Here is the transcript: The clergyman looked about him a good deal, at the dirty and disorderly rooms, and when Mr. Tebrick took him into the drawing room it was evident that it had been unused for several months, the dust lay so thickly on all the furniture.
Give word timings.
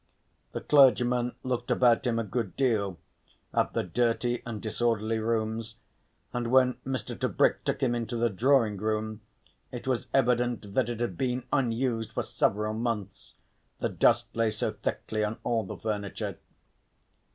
The 0.53 0.61
clergyman 0.61 1.35
looked 1.43 1.69
about 1.69 2.07
him 2.07 2.17
a 2.17 2.23
good 2.23 2.55
deal, 2.55 2.97
at 3.53 3.73
the 3.73 3.83
dirty 3.83 4.41
and 4.47 4.59
disorderly 4.59 5.19
rooms, 5.19 5.75
and 6.33 6.47
when 6.49 6.77
Mr. 6.83 7.15
Tebrick 7.15 7.63
took 7.65 7.81
him 7.83 7.93
into 7.93 8.15
the 8.17 8.31
drawing 8.31 8.77
room 8.77 9.21
it 9.71 9.85
was 9.85 10.07
evident 10.11 10.73
that 10.73 10.89
it 10.89 11.01
had 11.01 11.19
been 11.19 11.43
unused 11.53 12.13
for 12.13 12.23
several 12.23 12.73
months, 12.73 13.35
the 13.77 13.89
dust 13.89 14.25
lay 14.35 14.49
so 14.49 14.71
thickly 14.71 15.23
on 15.23 15.37
all 15.43 15.65
the 15.65 15.77
furniture. 15.77 16.39